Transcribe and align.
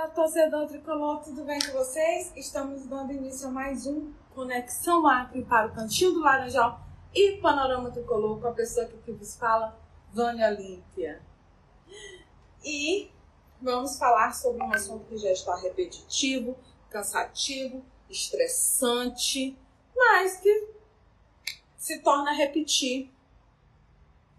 Fala, 0.00 0.08
torcedor 0.12 0.66
tricolor, 0.66 1.22
tudo 1.22 1.44
bem 1.44 1.58
com 1.60 1.72
vocês? 1.72 2.32
Estamos 2.34 2.86
dando 2.86 3.12
início 3.12 3.48
a 3.48 3.50
mais 3.50 3.86
um 3.86 4.10
Conexão 4.34 5.06
Acre 5.06 5.44
para 5.44 5.66
o 5.66 5.74
Cantinho 5.74 6.12
do 6.12 6.20
Laranjal 6.20 6.80
e 7.14 7.36
Panorama 7.36 7.90
Tricolor 7.90 8.40
com 8.40 8.48
a 8.48 8.52
pessoa 8.52 8.86
que 8.86 9.12
vos 9.12 9.36
fala, 9.36 9.78
Vânia 10.10 10.48
Límpia. 10.48 11.20
E 12.64 13.10
vamos 13.60 13.98
falar 13.98 14.32
sobre 14.32 14.62
um 14.62 14.72
assunto 14.72 15.04
que 15.04 15.18
já 15.18 15.32
está 15.32 15.54
repetitivo, 15.56 16.56
cansativo, 16.88 17.84
estressante, 18.08 19.54
mas 19.94 20.38
que 20.38 20.68
se 21.76 21.98
torna 21.98 22.32
repetir, 22.32 23.12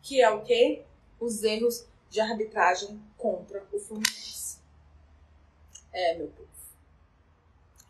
que 0.02 0.20
é 0.20 0.30
o 0.32 0.42
quê? 0.42 0.86
Os 1.20 1.44
erros 1.44 1.86
de 2.10 2.20
arbitragem 2.20 3.00
contra 3.16 3.64
o 3.72 3.78
Fluminense. 3.78 4.41
É, 5.92 6.18
meu 6.18 6.28
povo. 6.28 6.50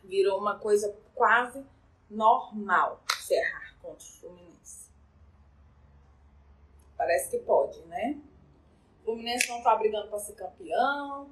Virou 0.03 0.39
uma 0.39 0.57
coisa 0.57 0.95
quase 1.13 1.63
normal 2.09 3.01
se 3.19 3.35
contra 3.81 3.97
o 3.97 4.11
Fluminense. 4.19 4.89
Parece 6.97 7.29
que 7.29 7.39
pode, 7.39 7.79
né? 7.85 8.19
O 9.01 9.05
Fluminense 9.05 9.49
não 9.49 9.61
tá 9.63 9.75
brigando 9.75 10.09
para 10.09 10.19
ser 10.19 10.33
campeão. 10.33 11.29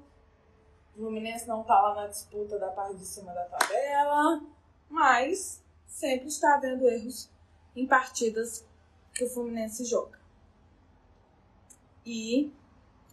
O 0.94 0.98
Fluminense 0.98 1.46
não 1.46 1.62
tá 1.62 1.80
lá 1.80 1.94
na 1.94 2.06
disputa 2.08 2.58
da 2.58 2.68
parte 2.68 2.96
de 2.96 3.04
cima 3.04 3.32
da 3.32 3.44
tabela. 3.44 4.42
Mas 4.88 5.62
sempre 5.86 6.28
está 6.28 6.54
havendo 6.54 6.88
erros 6.88 7.30
em 7.76 7.86
partidas 7.86 8.66
que 9.14 9.24
o 9.24 9.28
Fluminense 9.28 9.84
joga. 9.84 10.18
E 12.04 12.52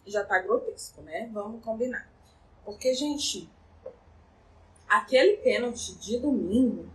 já 0.05 0.26
tá 0.26 0.39
grotesco, 0.39 1.01
né? 1.01 1.29
Vamos 1.34 1.63
combinar. 1.63 2.09
Porque, 2.67 2.94
gente, 2.94 3.49
aquele 4.89 5.38
pênalti 5.38 5.98
de 5.99 6.20
domingo, 6.20 6.90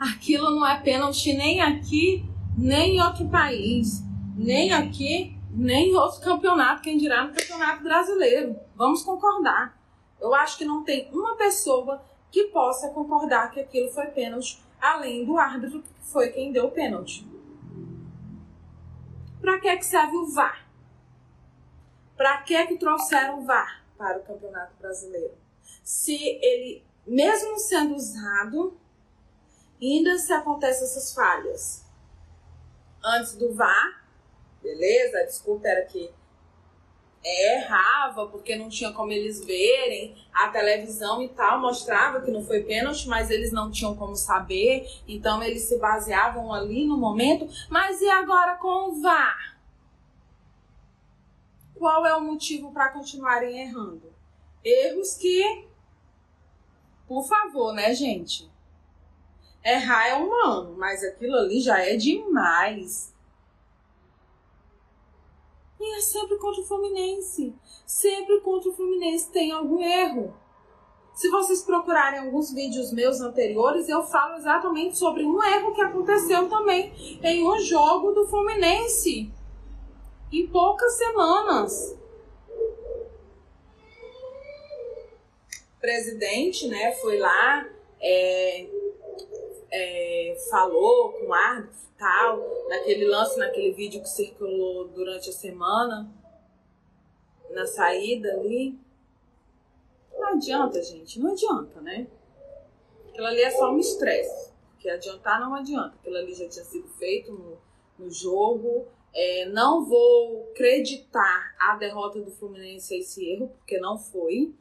aquilo 0.00 0.50
não 0.50 0.66
é 0.66 0.80
pênalti 0.80 1.32
nem 1.32 1.60
aqui, 1.60 2.28
nem 2.58 2.96
em 2.96 3.00
outro 3.00 3.28
país, 3.28 4.02
nem 4.36 4.72
aqui, 4.72 5.38
nem 5.52 5.90
em 5.90 5.94
outro 5.94 6.20
campeonato, 6.22 6.82
quem 6.82 6.98
dirá 6.98 7.22
no 7.22 7.32
campeonato 7.32 7.84
brasileiro. 7.84 8.58
Vamos 8.74 9.04
concordar. 9.04 9.80
Eu 10.20 10.34
acho 10.34 10.58
que 10.58 10.64
não 10.64 10.82
tem 10.82 11.08
uma 11.12 11.36
pessoa 11.36 12.04
que 12.32 12.46
possa 12.46 12.88
concordar 12.88 13.52
que 13.52 13.60
aquilo 13.60 13.92
foi 13.92 14.06
pênalti, 14.06 14.60
além 14.80 15.24
do 15.24 15.38
árbitro 15.38 15.82
que 15.82 15.88
foi 16.00 16.30
quem 16.30 16.50
deu 16.50 16.64
o 16.64 16.72
pênalti. 16.72 17.24
Para 19.40 19.60
que 19.60 19.76
que 19.76 19.86
serve 19.86 20.16
o 20.16 20.26
VAR? 20.26 20.66
Para 22.16 22.38
que 22.38 22.66
que 22.66 22.76
trouxeram 22.76 23.38
o 23.38 23.44
VAR? 23.44 23.80
Para 24.00 24.18
o 24.18 24.22
Campeonato 24.22 24.72
Brasileiro. 24.80 25.34
Se 25.84 26.16
ele, 26.42 26.82
mesmo 27.06 27.58
sendo 27.58 27.94
usado, 27.94 28.80
ainda 29.80 30.16
se 30.16 30.32
acontecem 30.32 30.84
essas 30.84 31.12
falhas. 31.12 31.84
Antes 33.04 33.36
do 33.36 33.52
VAR, 33.52 34.08
beleza? 34.62 35.18
A 35.18 35.24
desculpa 35.24 35.68
era 35.68 35.84
que 35.84 36.10
errava 37.22 38.28
porque 38.28 38.56
não 38.56 38.70
tinha 38.70 38.90
como 38.92 39.12
eles 39.12 39.44
verem 39.44 40.16
a 40.32 40.48
televisão 40.48 41.22
e 41.22 41.28
tal 41.28 41.60
mostrava 41.60 42.22
que 42.22 42.30
não 42.30 42.42
foi 42.42 42.62
pênalti 42.62 43.06
mas 43.06 43.28
eles 43.28 43.52
não 43.52 43.70
tinham 43.70 43.94
como 43.94 44.16
saber 44.16 44.88
então 45.06 45.42
eles 45.42 45.64
se 45.64 45.78
baseavam 45.78 46.50
ali 46.50 46.86
no 46.86 46.96
momento 46.96 47.46
mas 47.68 48.00
e 48.00 48.08
agora 48.08 48.56
com 48.56 48.88
o 48.88 49.02
VAR 49.02 49.49
qual 51.80 52.06
é 52.06 52.14
o 52.14 52.20
motivo 52.20 52.70
para 52.72 52.90
continuarem 52.90 53.58
errando? 53.58 54.12
Erros 54.62 55.14
que, 55.14 55.64
por 57.08 57.26
favor, 57.26 57.72
né, 57.72 57.94
gente? 57.94 58.50
Errar 59.64 60.08
é 60.08 60.14
humano, 60.14 60.76
mas 60.76 61.02
aquilo 61.02 61.34
ali 61.36 61.58
já 61.58 61.78
é 61.78 61.96
demais. 61.96 63.14
E 65.80 65.96
é 65.96 66.00
sempre 66.02 66.36
contra 66.36 66.60
o 66.60 66.66
Fluminense. 66.66 67.54
Sempre 67.86 68.40
contra 68.40 68.68
o 68.68 68.74
Fluminense 68.74 69.30
tem 69.30 69.50
algum 69.50 69.82
erro. 69.82 70.36
Se 71.14 71.30
vocês 71.30 71.62
procurarem 71.62 72.20
alguns 72.20 72.52
vídeos 72.52 72.92
meus 72.92 73.22
anteriores, 73.22 73.88
eu 73.88 74.02
falo 74.02 74.36
exatamente 74.36 74.98
sobre 74.98 75.24
um 75.24 75.42
erro 75.42 75.74
que 75.74 75.80
aconteceu 75.80 76.46
também 76.50 76.92
em 77.22 77.42
um 77.42 77.58
jogo 77.60 78.12
do 78.12 78.26
Fluminense 78.28 79.32
em 80.32 80.46
poucas 80.46 80.92
semanas. 80.94 81.98
O 85.76 85.80
presidente, 85.80 86.68
né, 86.68 86.92
foi 86.92 87.18
lá, 87.18 87.66
é, 88.00 88.66
é, 89.70 90.36
falou 90.50 91.12
com 91.12 91.26
o 91.26 91.32
árbitro 91.32 91.78
e 91.78 91.98
tal, 91.98 92.68
naquele 92.68 93.06
lance, 93.06 93.38
naquele 93.38 93.72
vídeo 93.72 94.02
que 94.02 94.08
circulou 94.08 94.88
durante 94.88 95.30
a 95.30 95.32
semana, 95.32 96.10
na 97.50 97.66
saída 97.66 98.32
ali. 98.32 98.78
Não 100.12 100.28
adianta, 100.28 100.82
gente, 100.82 101.18
não 101.18 101.32
adianta, 101.32 101.80
né? 101.80 102.06
Aquilo 103.08 103.26
ali 103.26 103.42
é 103.42 103.50
só 103.50 103.70
um 103.70 103.78
estresse. 103.78 104.50
Porque 104.70 104.88
adiantar 104.88 105.40
não 105.40 105.54
adianta. 105.54 105.94
Aquilo 105.96 106.16
ali 106.16 106.34
já 106.34 106.48
tinha 106.48 106.64
sido 106.64 106.88
feito 106.90 107.32
no, 107.32 107.58
no 107.98 108.10
jogo, 108.10 108.86
é, 109.12 109.46
não 109.46 109.84
vou 109.84 110.50
acreditar 110.50 111.54
a 111.58 111.76
derrota 111.76 112.20
do 112.20 112.30
Fluminense 112.30 112.94
a 112.94 112.98
esse 112.98 113.28
erro, 113.28 113.48
porque 113.58 113.78
não 113.78 113.98
foi. 113.98 114.54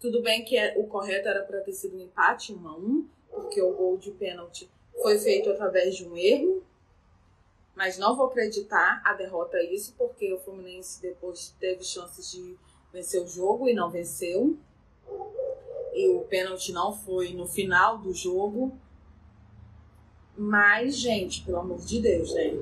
Tudo 0.00 0.22
bem 0.22 0.44
que 0.44 0.56
é, 0.56 0.74
o 0.78 0.86
correto 0.86 1.28
era 1.28 1.42
para 1.42 1.60
ter 1.60 1.72
sido 1.72 1.96
um 1.96 2.00
empate 2.00 2.52
1 2.52 2.68
a 2.68 2.76
1 2.76 3.08
porque 3.36 3.60
o 3.60 3.72
gol 3.72 3.98
de 3.98 4.10
pênalti 4.12 4.68
foi 5.02 5.18
feito 5.18 5.50
através 5.50 5.94
de 5.96 6.08
um 6.08 6.16
erro. 6.16 6.62
Mas 7.74 7.98
não 7.98 8.16
vou 8.16 8.26
acreditar 8.26 9.02
a 9.04 9.12
derrota 9.12 9.58
a 9.58 9.62
isso, 9.62 9.94
porque 9.98 10.32
o 10.32 10.38
Fluminense 10.38 11.02
depois 11.02 11.54
teve 11.60 11.84
chances 11.84 12.30
de 12.30 12.56
vencer 12.90 13.22
o 13.22 13.28
jogo 13.28 13.68
e 13.68 13.74
não 13.74 13.90
venceu. 13.90 14.56
E 15.92 16.08
o 16.08 16.20
pênalti 16.20 16.72
não 16.72 16.90
foi 16.92 17.34
no 17.34 17.46
final 17.46 17.98
do 17.98 18.14
jogo. 18.14 18.72
Mas, 20.34 20.96
gente, 20.96 21.42
pelo 21.42 21.58
amor 21.58 21.78
de 21.80 22.00
Deus, 22.00 22.32
né? 22.34 22.54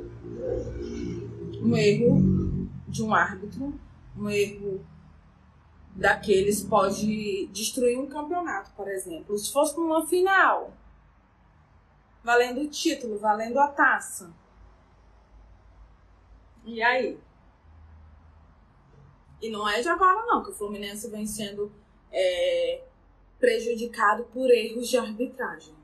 Um 1.64 1.76
erro 1.76 2.68
de 2.86 3.02
um 3.02 3.14
árbitro, 3.14 3.80
um 4.16 4.28
erro 4.28 4.84
daqueles 5.96 6.62
pode 6.62 7.46
destruir 7.46 7.98
um 7.98 8.06
campeonato, 8.06 8.70
por 8.76 8.86
exemplo. 8.88 9.38
Se 9.38 9.50
fosse 9.50 9.76
numa 9.76 10.06
final, 10.06 10.72
valendo 12.22 12.60
o 12.60 12.68
título, 12.68 13.18
valendo 13.18 13.58
a 13.58 13.68
taça. 13.68 14.30
E 16.64 16.82
aí? 16.82 17.18
E 19.40 19.50
não 19.50 19.68
é 19.68 19.80
de 19.80 19.88
agora 19.88 20.26
não, 20.26 20.42
que 20.42 20.50
o 20.50 20.54
Fluminense 20.54 21.08
vem 21.10 21.26
sendo 21.26 21.72
é, 22.12 22.84
prejudicado 23.38 24.24
por 24.24 24.50
erros 24.50 24.88
de 24.88 24.98
arbitragem. 24.98 25.74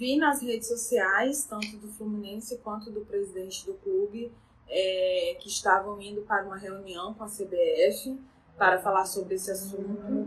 Vi 0.00 0.16
nas 0.16 0.40
redes 0.40 0.66
sociais, 0.66 1.44
tanto 1.44 1.76
do 1.76 1.86
Fluminense 1.88 2.56
quanto 2.64 2.90
do 2.90 3.02
presidente 3.02 3.66
do 3.66 3.74
clube, 3.74 4.32
é, 4.66 5.36
que 5.38 5.48
estavam 5.48 6.00
indo 6.00 6.22
para 6.22 6.42
uma 6.42 6.56
reunião 6.56 7.12
com 7.12 7.22
a 7.22 7.26
CBF 7.26 8.18
para 8.56 8.80
falar 8.80 9.04
sobre 9.04 9.34
esse 9.34 9.50
assunto. 9.50 10.26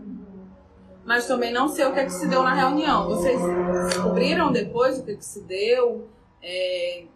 Mas 1.04 1.26
também 1.26 1.52
não 1.52 1.68
sei 1.68 1.86
o 1.86 1.92
que, 1.92 1.98
é 1.98 2.04
que 2.04 2.12
se 2.12 2.28
deu 2.28 2.44
na 2.44 2.54
reunião. 2.54 3.08
Vocês 3.08 3.40
descobriram 3.88 4.52
depois 4.52 5.00
o 5.00 5.04
que, 5.04 5.10
é 5.10 5.16
que 5.16 5.24
se 5.24 5.40
deu? 5.42 6.08
É, 6.40 7.06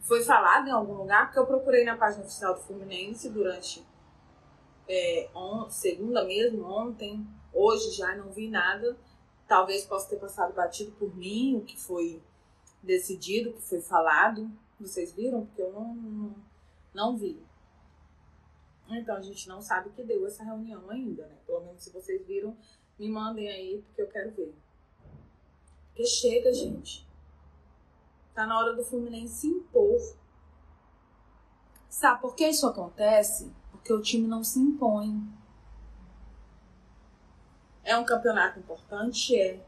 foi 0.00 0.22
falado 0.22 0.66
em 0.66 0.72
algum 0.72 0.94
lugar? 0.94 1.26
Porque 1.26 1.40
eu 1.40 1.46
procurei 1.46 1.84
na 1.84 1.96
página 1.96 2.24
oficial 2.24 2.54
do 2.54 2.60
Fluminense 2.60 3.28
durante 3.28 3.86
é, 4.88 5.28
on, 5.34 5.68
segunda 5.68 6.24
mesmo, 6.24 6.64
ontem, 6.64 7.24
hoje 7.52 7.90
já 7.90 8.16
não 8.16 8.30
vi 8.32 8.48
nada. 8.48 8.96
Talvez 9.50 9.84
possa 9.84 10.08
ter 10.08 10.20
passado 10.20 10.54
batido 10.54 10.92
por 10.92 11.12
mim 11.16 11.56
o 11.56 11.64
que 11.64 11.76
foi 11.76 12.22
decidido, 12.80 13.50
o 13.50 13.54
que 13.54 13.62
foi 13.62 13.80
falado. 13.80 14.48
Vocês 14.78 15.12
viram? 15.12 15.44
Porque 15.44 15.60
eu 15.60 15.72
não, 15.72 16.36
não, 16.94 17.16
vi. 17.16 17.44
Então 18.88 19.16
a 19.16 19.20
gente 19.20 19.48
não 19.48 19.60
sabe 19.60 19.88
o 19.88 19.92
que 19.92 20.04
deu 20.04 20.24
essa 20.24 20.44
reunião 20.44 20.88
ainda, 20.88 21.26
né? 21.26 21.36
Pelo 21.44 21.62
menos 21.62 21.82
se 21.82 21.90
vocês 21.90 22.24
viram, 22.24 22.56
me 22.96 23.08
mandem 23.08 23.48
aí, 23.48 23.82
porque 23.82 24.02
eu 24.02 24.06
quero 24.06 24.30
ver. 24.30 24.54
Porque 25.88 26.06
chega, 26.06 26.52
gente. 26.52 27.04
Tá 28.32 28.46
na 28.46 28.56
hora 28.56 28.72
do 28.72 28.84
Fluminense 28.84 29.34
se 29.34 29.46
impor. 29.48 29.98
Sabe 31.88 32.20
por 32.20 32.36
que 32.36 32.46
isso 32.46 32.68
acontece? 32.68 33.50
Porque 33.72 33.92
o 33.92 34.00
time 34.00 34.28
não 34.28 34.44
se 34.44 34.60
impõe. 34.60 35.20
É 37.84 37.96
um 37.96 38.04
campeonato 38.04 38.58
importante? 38.58 39.36
É. 39.36 39.60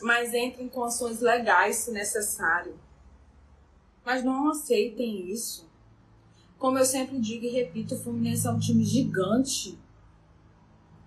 Mas 0.00 0.32
entrem 0.32 0.68
com 0.68 0.84
ações 0.84 1.20
legais 1.20 1.76
se 1.76 1.90
necessário. 1.90 2.78
Mas 4.04 4.24
não 4.24 4.50
aceitem 4.50 5.30
isso. 5.30 5.68
Como 6.58 6.78
eu 6.78 6.84
sempre 6.84 7.18
digo 7.18 7.46
e 7.46 7.48
repito, 7.48 7.94
o 7.94 7.98
Fluminense 7.98 8.46
é 8.46 8.50
um 8.50 8.58
time 8.58 8.84
gigante. 8.84 9.78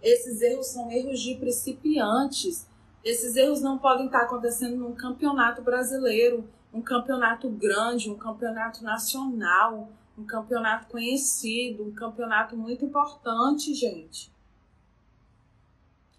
Esses 0.01 0.41
erros 0.41 0.67
são 0.67 0.91
erros 0.91 1.19
de 1.19 1.35
principiantes. 1.35 2.67
Esses 3.03 3.35
erros 3.35 3.61
não 3.61 3.77
podem 3.77 4.07
estar 4.07 4.23
acontecendo 4.23 4.75
num 4.77 4.95
campeonato 4.95 5.61
brasileiro, 5.61 6.49
um 6.73 6.81
campeonato 6.81 7.49
grande, 7.49 8.09
um 8.09 8.17
campeonato 8.17 8.83
nacional, 8.83 9.89
um 10.17 10.25
campeonato 10.25 10.87
conhecido, 10.87 11.83
um 11.83 11.91
campeonato 11.93 12.57
muito 12.57 12.83
importante, 12.83 13.73
gente. 13.75 14.32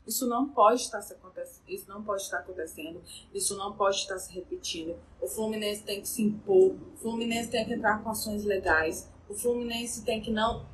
Isso 0.06 0.27
não 0.27 0.49
pode 0.49 0.83
estar 0.83 1.01
se 1.01 1.15
acontecendo, 1.15 1.62
isso 1.67 1.89
não 1.89 2.03
pode 2.03 2.23
estar 2.23 2.39
acontecendo, 2.39 3.03
isso 3.33 3.56
não 3.56 3.75
pode 3.75 3.97
estar 3.97 4.19
se 4.19 4.33
repetindo. 4.33 4.97
O 5.21 5.27
Fluminense 5.27 5.83
tem 5.83 6.01
que 6.03 6.09
se 6.09 6.23
impor, 6.23 6.73
o 6.73 6.97
Fluminense 6.99 7.51
tem 7.51 7.65
que 7.65 7.73
entrar 7.73 8.03
com 8.03 8.11
ações 8.11 8.45
legais, 8.45 9.09
o 9.29 9.35
Fluminense 9.35 10.05
tem 10.05 10.21
que 10.21 10.31
não 10.31 10.67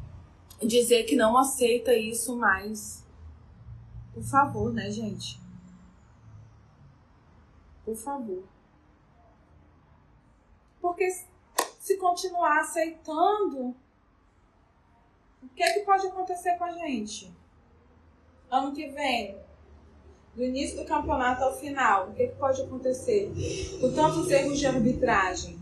dizer 0.61 1.05
que 1.05 1.15
não 1.15 1.38
aceita 1.38 1.94
isso 1.94 2.37
mais. 2.37 3.06
Por 4.12 4.25
favor, 4.25 4.73
né, 4.73 4.91
gente? 4.91 5.41
Por 7.85 7.97
favor. 7.97 8.43
Porque 10.81 11.09
se 11.79 11.97
continuar 11.99 12.61
aceitando, 12.61 13.77
o 15.43 15.49
que 15.55 15.62
é 15.62 15.73
que 15.73 15.81
pode 15.81 16.06
acontecer 16.06 16.56
com 16.59 16.65
a 16.65 16.73
gente? 16.73 17.32
Ano 18.50 18.73
que 18.73 18.88
vem, 18.88 19.38
do 20.35 20.43
início 20.43 20.76
do 20.76 20.85
campeonato 20.85 21.44
ao 21.44 21.56
final, 21.56 22.08
o 22.08 22.14
que, 22.14 22.29
que 22.29 22.37
pode 22.37 22.61
acontecer? 22.62 23.32
Com 23.81 23.93
tantos 23.93 24.29
erros 24.31 24.58
de 24.58 24.67
arbitragem. 24.67 25.61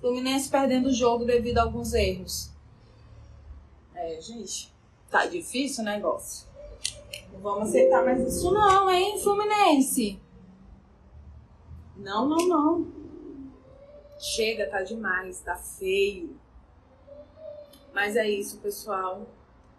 Fluminense 0.00 0.48
perdendo 0.48 0.88
o 0.88 0.92
jogo 0.92 1.24
devido 1.24 1.58
a 1.58 1.62
alguns 1.62 1.92
erros. 1.94 2.50
É, 3.94 4.20
gente, 4.20 4.72
tá 5.10 5.26
difícil 5.26 5.82
o 5.82 5.86
negócio. 5.86 6.46
Não 7.32 7.40
vamos 7.40 7.70
aceitar 7.70 8.04
mais 8.04 8.20
isso 8.20 8.52
não, 8.52 8.88
hein, 8.90 9.18
Fluminense? 9.20 10.20
Não, 11.96 12.28
não, 12.28 12.46
não. 12.46 12.92
Chega, 14.18 14.68
tá 14.68 14.82
demais, 14.82 15.40
tá 15.40 15.56
feio. 15.56 16.38
Mas 17.92 18.14
é 18.14 18.28
isso, 18.28 18.58
pessoal. 18.58 19.26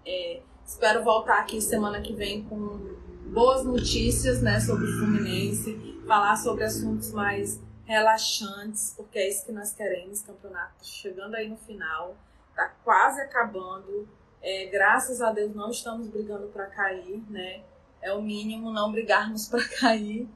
É, 0.05 0.41
espero 0.67 1.01
voltar 1.01 1.39
aqui 1.39 1.61
semana 1.61 2.01
que 2.01 2.13
vem 2.13 2.43
com 2.43 2.93
boas 3.31 3.63
notícias 3.63 4.41
né, 4.41 4.59
sobre 4.59 4.83
o 4.85 4.97
Fluminense, 4.97 5.97
falar 6.05 6.35
sobre 6.35 6.65
assuntos 6.65 7.11
mais 7.13 7.59
relaxantes, 7.85 8.93
porque 8.95 9.17
é 9.17 9.29
isso 9.29 9.45
que 9.45 9.53
nós 9.53 9.73
queremos. 9.73 10.21
Campeonato 10.21 10.85
chegando 10.85 11.35
aí 11.35 11.47
no 11.47 11.55
final, 11.55 12.17
tá 12.53 12.67
quase 12.83 13.21
acabando. 13.21 14.07
É, 14.41 14.65
graças 14.65 15.21
a 15.21 15.31
Deus 15.31 15.55
não 15.55 15.71
estamos 15.71 16.07
brigando 16.07 16.47
para 16.47 16.65
cair, 16.67 17.23
né? 17.29 17.63
É 18.01 18.13
o 18.13 18.21
mínimo 18.21 18.71
não 18.71 18.91
brigarmos 18.91 19.47
para 19.47 19.65
cair. 19.79 20.27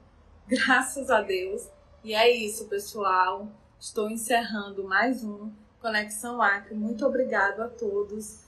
Graças 0.48 1.10
a 1.10 1.20
Deus. 1.20 1.68
E 2.02 2.14
é 2.14 2.30
isso, 2.30 2.66
pessoal. 2.68 3.48
Estou 3.78 4.10
encerrando 4.10 4.82
mais 4.84 5.22
um 5.22 5.52
Conexão 5.80 6.40
Acre. 6.40 6.74
Muito 6.74 7.06
obrigado 7.06 7.60
a 7.60 7.68
todos. 7.68 8.40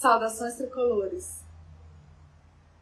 Saudações 0.00 0.56
tricolores. 0.56 1.41